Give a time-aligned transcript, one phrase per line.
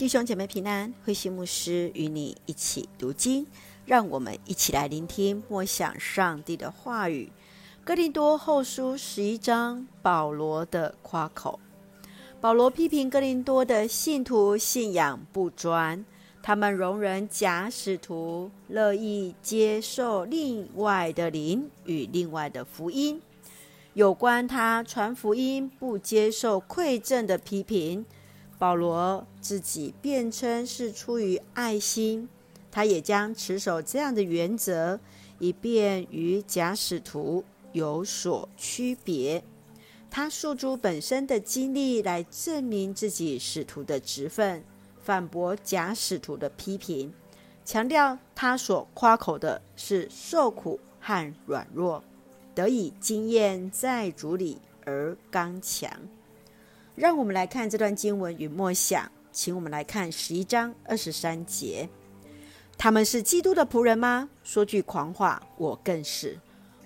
[0.00, 3.46] 弟兄姐妹平安，慧心牧师与你一起读经，
[3.84, 7.30] 让我们一起来聆听默想上帝的话语。
[7.84, 11.60] 哥林多后书十一章，保罗的夸口。
[12.40, 16.02] 保罗批评哥林多的信徒信仰不专，
[16.42, 23.20] 他们容忍假使徒，乐意接受另外的灵与另外的福音。
[23.92, 28.06] 有关他传福音不接受馈赠的批评。
[28.60, 32.28] 保罗自己辩称是出于爱心，
[32.70, 35.00] 他也将持守这样的原则，
[35.38, 37.42] 以便与假使徒
[37.72, 39.42] 有所区别。
[40.10, 44.62] 他诉诸本身的经历来证明自己使徒的职分，
[45.00, 47.14] 反驳假使徒的批评，
[47.64, 52.04] 强调他所夸口的是受苦和软弱，
[52.54, 55.90] 得以经验在主里而刚强。
[56.94, 61.88] 让我们来看这段经文与默想，请我们来看十一章二十三节。
[62.76, 64.28] 他们是基督的仆人吗？
[64.42, 66.38] 说句狂话，我更是。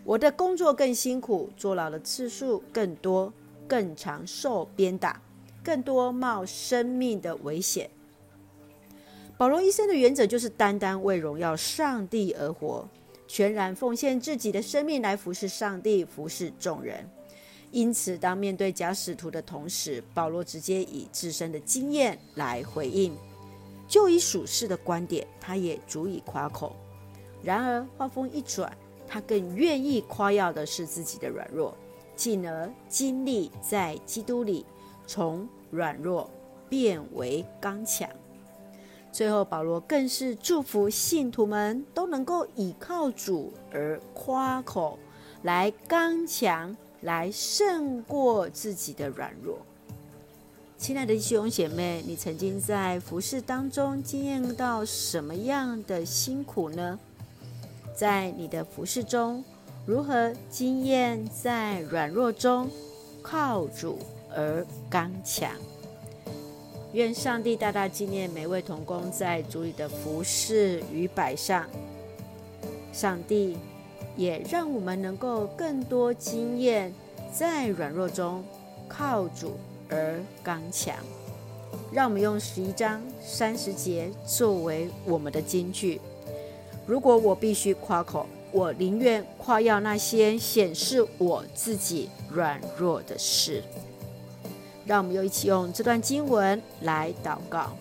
[0.05, 3.33] 我的工作更辛苦，坐牢的次数更多，
[3.67, 5.21] 更常受鞭打，
[5.63, 7.89] 更多冒生命的危险。
[9.37, 12.89] 保罗一生的原则就是单单为荣耀上帝而活，
[13.27, 17.09] 全然奉献自己的生命来服侍上帝，服侍众人。
[17.75, 23.13] 因此，当面对假使徒的同时，保罗直接以自身的经验来回应。
[23.89, 26.77] 就以属世的观点，他也足以夸口。
[27.43, 28.73] 然而，话锋一转，
[29.09, 31.77] 他更愿意夸耀的是自己的软弱，
[32.15, 34.65] 进而经历在基督里
[35.05, 36.31] 从软弱
[36.69, 38.09] 变为刚强。
[39.11, 44.97] 最后，保罗更是祝福信徒们都能够倚靠主而夸口，
[45.43, 46.77] 来刚强。
[47.05, 49.59] 来胜过自己的软弱。
[50.79, 56.99] 亲爱的弟兄姐妹，你曾经在服事当中经验到什么样的辛苦呢？
[57.95, 59.45] 在你的服事中，
[59.87, 62.71] 如何经验在软弱中
[63.23, 63.99] 靠主
[64.35, 65.51] 而刚强？
[66.95, 71.69] 愿上帝大大纪念每位同工在主里的服事与摆上。
[72.93, 73.59] 上帝。
[74.17, 76.95] 也让我们能够更多经验
[77.37, 78.45] 在软弱中
[78.87, 79.57] 靠主
[79.91, 80.95] 而刚强。
[81.93, 86.01] 让我们用十一章三十节作为我们的金句。
[86.87, 93.65] 如果我必须夸口，我宁愿夸耀那些显示我自己软弱的事。
[94.87, 97.73] 让我们又一起用这段经文来祷告。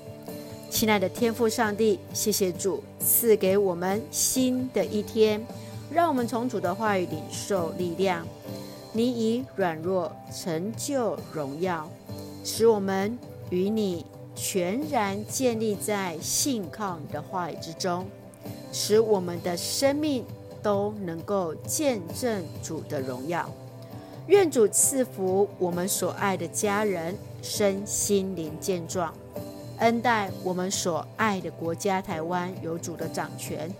[0.71, 5.45] 亲爱的天父上帝，谢谢主赐给我们新的一天。
[5.91, 8.25] 让我们从主的话语领受力量，
[8.95, 11.89] 你以软弱成就荣耀，
[12.43, 13.17] 使我们
[13.49, 14.05] 与你
[14.35, 18.05] 全然建立在信靠你的话语之中，
[18.71, 20.23] 使我们的生命
[20.61, 23.49] 都能够见证主的荣耀。
[24.27, 29.11] 愿主赐福我们所爱的家人身心灵健壮，
[29.79, 33.73] 恩待我们所爱的国家台湾有主的掌权。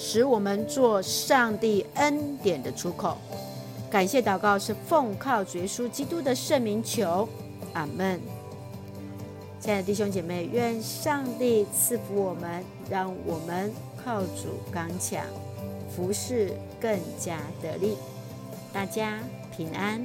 [0.00, 3.18] 使我们做上帝恩典的出口。
[3.90, 7.26] 感谢祷告是奉靠主耶稣基督的圣名求，
[7.72, 8.20] 阿门。
[9.60, 13.72] 亲爱的弟兄姐妹，愿上帝赐福我们，让我们
[14.04, 15.24] 靠主刚强，
[15.90, 17.96] 服侍更加得力。
[18.72, 19.18] 大家
[19.56, 20.00] 平安。